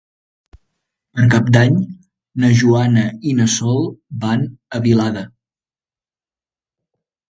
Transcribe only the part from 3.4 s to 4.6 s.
na Sol van